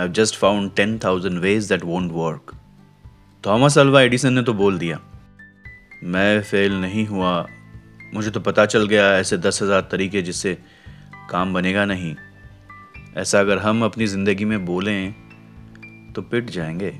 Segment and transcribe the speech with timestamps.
[0.00, 2.52] I just found ten thousand ways that won't work
[3.44, 4.98] Thomas Alva Edison ने तो बोल दिया,
[6.04, 7.46] मैं फेल नहीं हुआ।
[8.14, 10.56] मुझे तो पता चल गया ऐसे दस हज़ार तरीके जिससे
[11.30, 12.14] काम बनेगा नहीं।
[13.16, 15.14] ऐसा अगर हम अपनी ज़िंदगी में बोलें
[16.14, 16.90] तो पिट जाएँगे।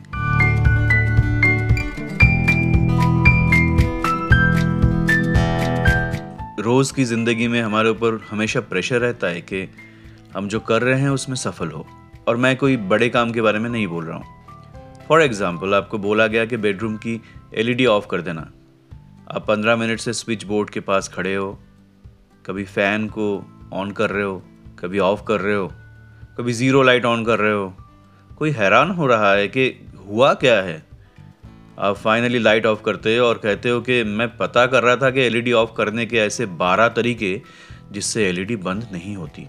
[6.63, 9.69] रोज़ की ज़िंदगी में हमारे ऊपर हमेशा प्रेशर रहता है कि
[10.35, 11.87] हम जो कर रहे हैं उसमें सफल हो।
[12.29, 15.99] और मैं कोई बड़े काम के बारे में नहीं बोल रहा हूँ। फॉर एग्ज़ाम्पल आपको
[15.99, 17.21] बोला गया कि बेडरूम की
[17.55, 18.51] एलईडी ऑफ़ कर देना।
[19.31, 21.53] आप पंद्रह मिनट से स्विच बोर्ड के पास खड़े हो।
[22.47, 23.27] कभी फ़ैन को
[23.73, 24.43] ऑन कर रहे हो,
[24.79, 25.71] कभी ऑफ़ कर रहे हो,
[26.39, 27.73] कभी ज़ीरो लाइट ऑन कर रहे हो।
[28.39, 29.69] कोई हैरान हो रहा है कि
[30.09, 30.83] हुआ क्या है?
[31.79, 35.11] आप फाइनली लाइट ऑफ़ करते हो और कहते हो कि मैं पता कर रहा था
[35.11, 37.41] कि एलईडी ऑफ़ करने के ऐसे बारह तरीके
[37.93, 39.47] जिससे एलईडी बंद नहीं होती।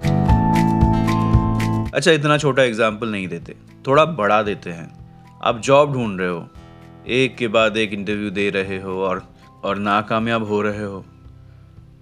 [1.96, 3.56] अच्छा इतना छोटा एग्ज़ाम्पल नहीं देते,
[3.88, 4.88] थोड़ा बड़ा देते हैं।
[5.42, 6.48] आप जॉब ढूंढ रहे हो,
[7.08, 9.24] एक के बाद एक इंटरव्यू दे रहे हो और
[9.64, 11.04] और नाकामयाब हो रहे हो।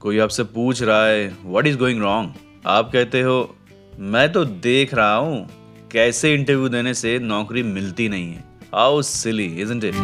[0.02, 2.34] कोई आपसे पूछ रहा है व्हाट इज़ गोइंग रॉन्ग
[2.68, 3.56] आप कहते हो,
[4.00, 5.48] मैं तो देख रहा हूँ,
[5.92, 9.96] कैसे इंटरव्यू देने से नौकरी मिलती नहीं है। हाउ सिली इजंट इट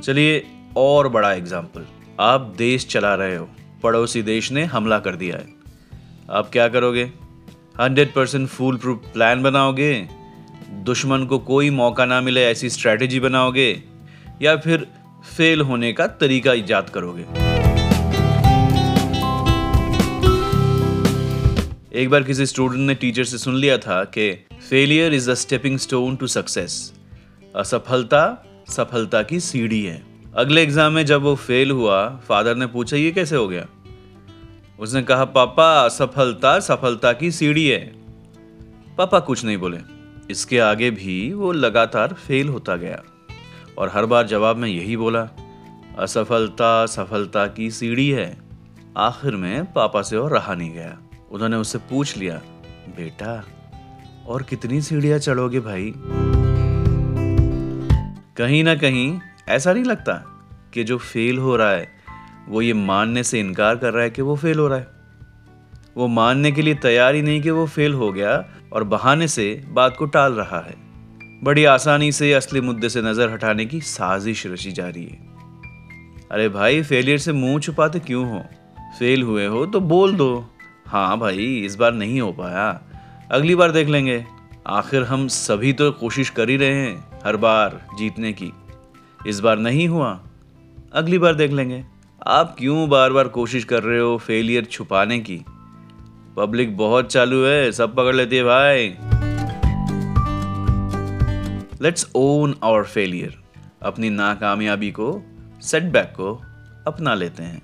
[0.00, 0.42] चलिए,
[0.76, 1.86] और बड़ा एग्ज़ाम्पल
[2.20, 3.48] आप देश चला रहे हो,
[3.82, 5.54] पड़ोसी देश ने हमला कर दिया है।
[6.30, 7.12] आप क्या करोगे?
[7.80, 9.92] Hundred percent fool proof plan बनाओगे।
[10.84, 13.70] दुश्मन को कोई मौका ना मिले ऐसी स्ट्रैटेजी बनाओगे,
[14.42, 14.86] या फिर
[15.26, 17.22] फेल होने का तरीका ईजाद करोगे।
[22.00, 24.30] एक बार किसी स्टूडेंट ने टीचर से सुन लिया था कि
[24.70, 26.92] failure is the stepping stone to success
[27.54, 28.24] असफलता
[28.68, 30.02] सफलता की सीढ़ी है।
[30.36, 33.66] अगले एग्ज़ाम में जब वो फेल हुआ फादर ने पूछा, ये कैसे हो गया?
[34.80, 37.94] उसने कहा, पापा, सफलता सफलता की सीढ़ी है।
[38.98, 39.78] पापा कुछ नहीं बोले।
[40.30, 43.02] इसके आगे भी वो लगातार फेल होता गया
[43.78, 45.28] और हर बार जवाब में यही बोला,
[45.98, 48.38] असफलता, सफलता की सीढ़ी है।
[48.96, 50.98] आखिर में पापा से और रहा नहीं गया।
[51.30, 52.40] उन्होंने उससे पूछ लिया,
[52.96, 53.44] बेटा,
[54.26, 55.94] और कितनी सीढ़ियाँ चढ़ोगे भाई?
[58.36, 60.12] कहीं ना कहीं ऐसा नहीं लगता
[60.74, 61.95] कि जो फेल हो रहा है
[62.48, 64.86] वो ये मानने से इनकार कर रहा है कि वो फेल हो रहा है।
[65.96, 69.64] वो मानने के लिए तैयार ही नहीं कि वो फेल हो गया और बहाने से
[69.68, 70.74] बात को टाल रहा है।
[71.42, 75.26] बड़ी आसानी से, असली मुद्दे से नज़र हटाने की साजिश रची जा रही है।
[76.30, 78.44] अरे भाई फेलियर से मुँह छुपाते क्यों हो?
[78.98, 80.50] फेल हुए हो तो बोल दो।
[80.86, 82.82] हाँ भाई, इस बार नहीं हो पाया।
[83.30, 84.24] अगली बार देख लेंगे।
[84.66, 88.52] आखिर हम सभी तो कोशिश कर ही रहे हैं, हर बार जीतने की।
[89.26, 90.20] इस बार नहीं हुआ।
[90.92, 91.84] अगली बार देख लेंगे।
[92.28, 95.44] आप क्यों बार बार कोशिश कर रहे हो फेलियर छुपाने की?
[96.36, 98.88] पब्लिक बहुत चालू है, सब पकड़ लेती है भाई।
[101.82, 103.42] लेट्स ओन आवर फेलियर
[103.82, 105.22] अपनी नाकामयाबी को
[105.62, 106.42] सेटबैक को
[106.86, 107.62] अपना लेते हैं।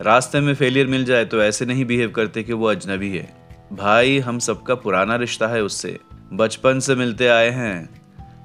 [0.00, 4.18] रास्ते में फेलियर मिल जाए तो ऐसे नहीं बिहेव करते कि वो अजनबी है। भाई,
[4.18, 5.98] हम सबका पुराना रिश्ता है उससे।
[6.32, 8.01] बचपन से मिलते आए हैं।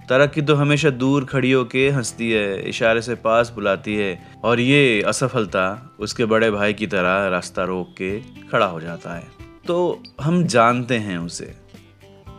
[0.07, 5.01] तरक्की तो हमेशा दूर खड़ी होके हंसती है, इशारे से पास बुलाती है और ये
[5.01, 8.19] असफलता उसके बड़े भाई की तरह रास्ता रोक के
[8.49, 9.27] खड़ा हो जाता है।
[9.67, 11.53] तो हम जानते हैं उसे,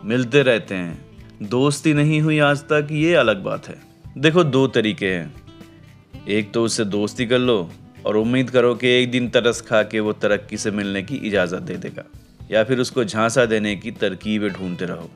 [0.05, 1.07] मिलते रहते हैं,
[1.43, 3.77] दोस्ती नहीं हुई आज तक, ये अलग बात है।
[4.19, 7.71] देखो दो तरीके हैं। एक तो उससे दोस्ती कर लो
[8.07, 11.63] और उम्मीद करो कि एक दिन तरस खा के वो तरक्की से मिलने की इजाज़त
[11.63, 12.05] दे देगा,
[12.51, 15.11] या फिर उसको झांसा देने की तरकीबें ढूंढते रहो।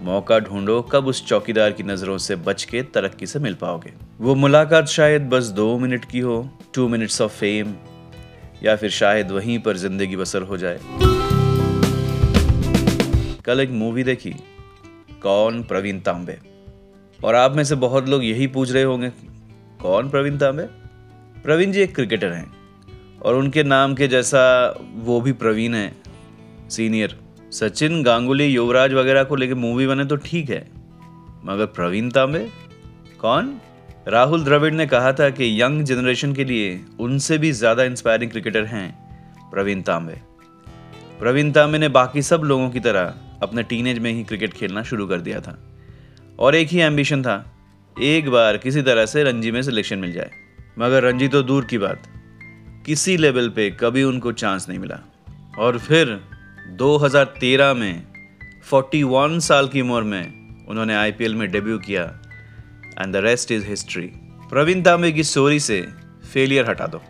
[0.00, 4.34] मौका ढूंढो, कब उस चौकीदार की नज़रों से बच के तरक्की से मिल पाओगे। वो
[4.34, 7.74] मुलाकात शायद बस दो मिनट की हो टू मिनट्स ऑफ़ फेम
[8.62, 10.78] या फिर शायद वहीं पर ज़िंदगी बसर हो जाए।
[13.44, 14.34] कल एक मूवी देखी,
[15.22, 16.38] कौन प्रवीण तांबे?
[17.20, 19.08] और आप में से बहुत लोग यही पूछ रहे होंगे,
[19.82, 20.62] कौन प्रवीण तांबे?
[21.44, 22.50] प्रवीण जी एक क्रिकेटर हैं,
[23.22, 24.42] और उनके नाम के जैसा
[24.96, 25.92] वो भी प्रवीण है
[26.70, 27.18] सीनियर
[27.52, 30.66] सचिन, गांगुली, युवराज वगैरह को लेके मूवी बने तो ठीक है।
[31.44, 32.48] मगर प्रवीण तांबे?
[33.20, 33.56] कौन?
[34.08, 38.64] राहुल द्रविड़ ने कहा था कि यंग जनरेशन के लिए उनसे भी ज़्यादा इंस्पायरिंग क्रिकेटर
[38.64, 40.20] हैं प्रवीण तांबे।
[41.20, 45.06] प्रवीण तांबे ने बाकी सब लोगों की तरह अपने टीनेज में ही क्रिकेट खेलना शुरू
[45.06, 45.58] कर दिया था।
[46.38, 47.44] और एक ही एम्बिशन था,
[47.96, 50.30] एक बार किसी तरह से रणजी में सिलेक्शन मिल जाए।
[50.78, 52.02] मगर रणजी तो दूर की बात,
[52.86, 54.98] किसी लेवल पे कभी उनको चांस नहीं मिला।
[55.58, 56.18] और फिर
[56.76, 58.06] 2013 में
[58.64, 60.24] 41 साल की उम्र में
[60.66, 62.02] उन्होंने आईपीएल में डेब्यू किया
[62.98, 64.10] and the rest is history
[64.50, 65.88] Praveen Tambe की स्टोरी से
[66.32, 67.02] फेलियर हटा दो।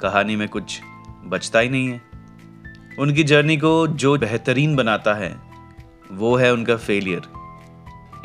[0.00, 0.80] कहानी में कुछ
[1.24, 2.02] बचता ही नहीं है।
[2.98, 5.40] उनकी जर्नी को जो बेहतरीन बनाता है,
[6.12, 7.22] वो है उनका फेलियर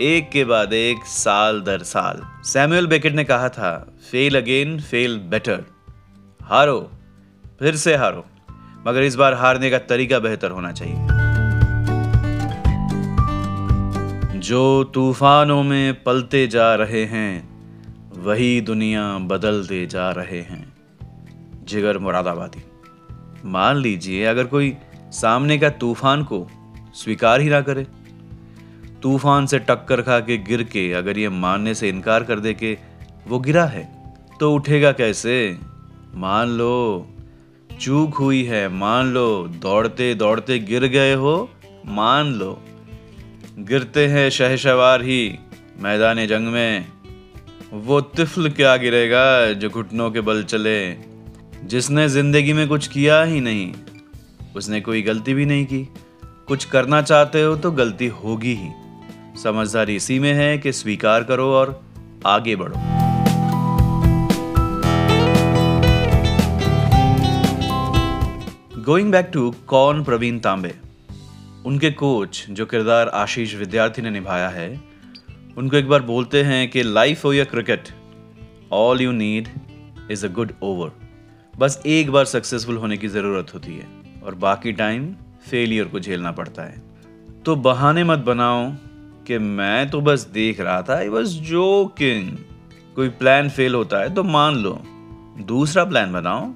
[0.01, 5.19] एक के बाद एक, साल दर साल। सैमुअल बेकेट ने कहा था फेल अगेन फेल
[5.19, 5.63] बेटर
[6.43, 6.91] हारो,
[7.59, 8.25] फिर से हारो।
[8.87, 10.95] मगर इस बार हारने का तरीका बेहतर होना चाहिए।
[14.39, 17.49] जो तूफानों में पलते जा रहे हैं,
[18.23, 20.73] वही दुनिया बदलते जा रहे हैं।
[21.65, 22.63] जिगर मुरादाबादी।
[23.45, 24.75] मान लीजिए अगर कोई
[25.11, 26.47] सामने का तूफ़ान को
[26.93, 27.87] स्वीकार ही ना करे।
[29.01, 32.77] तूफ़ान से टक्कर खा के गिर के अगर ये मानने से इनकार कर दे के
[33.27, 35.57] वो गिरा है तो उठेगा कैसे?
[36.15, 37.07] मान लो
[37.79, 41.49] चूक हुई है। मान लो, दौड़ते दौड़ते गिर गए हो।
[41.85, 42.61] मान लो।
[43.59, 45.35] गिरते हैं शहशवार ही
[45.79, 46.85] मैदान जंग में।
[47.73, 50.91] वो तिफल क्या गिरेगा जो घुटनों के बल चले?
[51.63, 53.73] जिसने ज़िंदगी में कुछ किया ही नहीं,
[54.55, 55.87] उसने कोई गलती भी नहीं की।
[56.47, 58.69] कुछ करना चाहते हो तो गलती होगी ही।
[59.43, 61.81] समझदारी इसी में है कि स्वीकार करो और
[62.25, 62.96] आगे बढ़ो।
[68.87, 70.73] गोइंग बैक टू कौन प्रवीण तांबे?
[71.65, 74.69] उनके कोच जो किरदार आशीष विद्यार्थी ने निभाया है,
[75.57, 77.89] उनको एक बार बोलते हैं कि लाइफ हो या cricket
[78.71, 79.47] all you need
[80.11, 80.91] is a good over
[81.57, 83.87] बस एक बार सक्सेसफुल होने की ज़रूरत होती है
[84.23, 85.13] और बाकी टाइम
[85.49, 86.81] फेलियर को झेलना पड़ता है।
[87.45, 88.71] तो बहाने मत बनाओ
[89.27, 92.31] कि मैं तो बस देख रहा था आई वॉज़ जोकिंग
[92.95, 94.79] कोई प्लान फेल होता है तो मान लो।
[95.45, 96.53] दूसरा प्लान बनाओ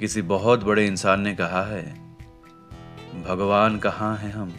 [0.00, 1.84] किसी बहुत बड़े इंसान ने कहा है,
[3.28, 4.52] भगवान कहाँ हैं हम?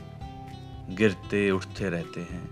[0.89, 2.49] गिरते उठते रहते हैं।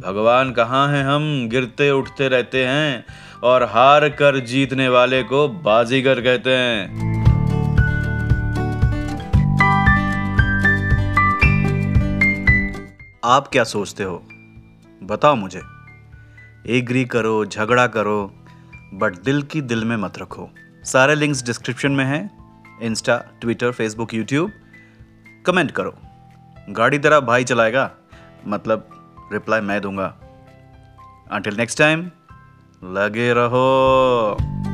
[0.00, 1.48] भगवान कहाँ हैं हम?
[1.48, 3.04] गिरते उठते रहते हैं
[3.44, 7.08] और हार कर जीतने वाले को बाजीगर कहते हैं।
[13.24, 14.22] आप क्या सोचते हो?
[15.02, 15.62] बताओ मुझे।
[16.66, 18.34] एग्री करो, झगड़ा करो,
[18.94, 20.50] बट दिल की दिल में मत रखो।
[20.84, 22.30] सारे लिंक्स डिस्क्रिप्शन में हैं
[22.82, 24.52] Insta Twitter Facebook YouTube
[25.46, 25.94] comment करो।
[26.70, 27.90] गाड़ी तेरा भाई चलाएगा
[28.46, 28.88] मतलब
[29.32, 30.06] रिप्लाई मैं दूँगा।
[31.30, 32.10] अंटिल नेक्स्ट टाइम
[32.84, 34.67] लगे रहो।